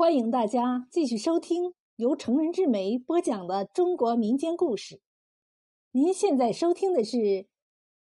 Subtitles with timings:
[0.00, 5.02] 欢迎大家继续收听由成人之美播讲的中国民间故事。
[5.90, 7.18] 您现在收听的是《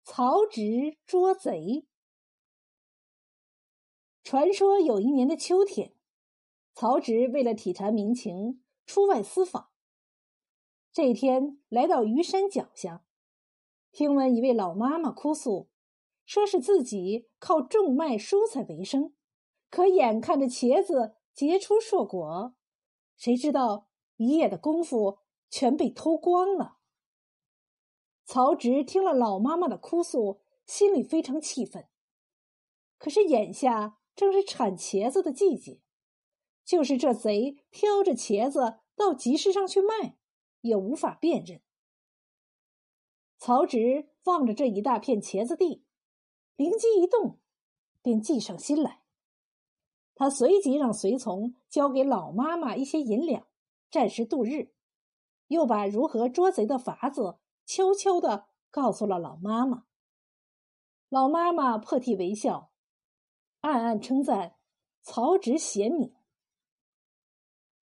[0.06, 1.52] 曹植捉贼》。
[4.24, 5.94] 传说有一年的秋天，
[6.74, 9.68] 曹植为了体察民情，出外私访。
[10.94, 13.04] 这一天来到虞山脚下，
[13.92, 15.68] 听闻一位老妈妈哭诉，
[16.26, 19.14] 说是自己靠种麦蔬菜为生，
[19.70, 21.18] 可眼看着茄子。
[21.34, 22.56] 结出硕果，
[23.18, 26.78] 谁知道一夜的功夫全被偷光了。
[28.26, 31.88] 曹植听了老妈妈的哭诉，心里非常气愤。
[32.98, 35.82] 可是眼下正是产茄子的季节，
[36.64, 40.18] 就是这贼挑着茄子到集市上去卖，
[40.62, 41.62] 也无法辨认。
[43.38, 45.84] 曹植望着这一大片茄子地，
[46.56, 47.40] 灵机一动，
[48.04, 49.01] 便计上心来。
[50.22, 53.48] 他随即让随从交给老妈妈一些银两，
[53.90, 54.72] 暂时度日，
[55.48, 59.86] 又把如何捉贼的法子悄悄的告诉了老妈妈。
[61.10, 62.70] 老妈妈破涕为笑，
[63.62, 64.58] 暗暗称赞
[65.02, 66.14] 曹植贤明。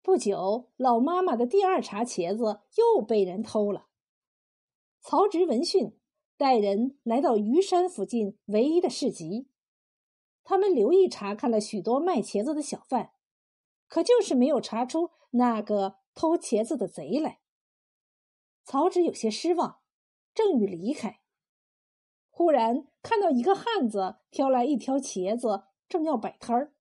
[0.03, 3.87] 不久，老妈妈的第二茬茄子又被人偷了。
[4.99, 5.97] 曹植闻讯，
[6.37, 9.47] 带人来到虞山附近唯一的市集。
[10.49, 13.11] 他们留意查看了许多卖茄子的小贩，
[13.89, 17.41] 可就是没有查出那个偷茄子的贼来。
[18.63, 19.81] 曹植有些失望，
[20.33, 21.19] 正欲离开，
[22.29, 26.73] 忽然看到一个汉子挑来一条茄子，正要摆摊儿。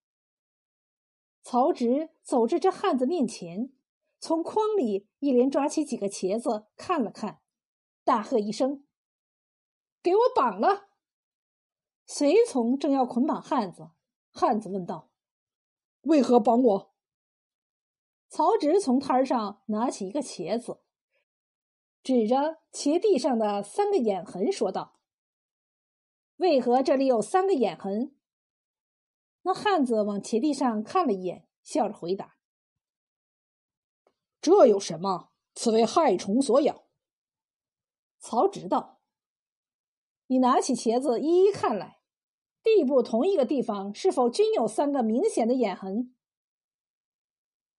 [1.43, 3.73] 曹植走至这汉子面前，
[4.21, 7.41] 从筐里一连抓起几个茄子看了看，
[8.05, 8.87] 大喝一声
[10.01, 10.87] ：“给我绑了！”
[12.07, 13.91] 随从正要捆绑汉子，
[14.31, 15.11] 汉子问道
[16.03, 16.95] ：“为何绑我？”
[18.31, 20.81] 曹植从摊上拿起一个茄子，
[22.03, 25.01] 指着茄地上的三个眼痕说道
[26.37, 28.17] ：“为何这里有三个眼痕？”
[29.43, 32.37] 那汉子往茄地上看了一眼，笑着回答
[34.41, 35.33] ：“这有什么？
[35.55, 36.85] 此为害虫所咬。”
[38.19, 39.01] 曹植道
[40.27, 41.99] ：“你拿起茄子一一看来。”
[42.63, 46.13] 地部同一个地方是否均有三个明显的眼痕？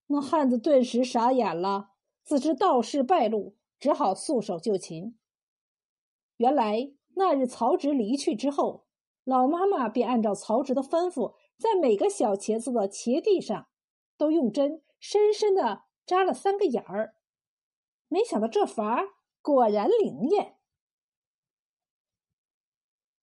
[0.07, 1.89] 那汉子顿时傻眼了，
[2.23, 5.19] 自知道事败露，只好束手就擒。
[6.37, 8.85] 原来那日曹植离去之后，
[9.25, 13.67] 老妈妈便按照曹植的吩咐，在每个小茄子的茄蒂上，
[14.17, 17.15] 都用针深深的扎了三个眼儿。
[18.07, 19.09] 没想到这法儿
[19.41, 20.56] 果然灵验。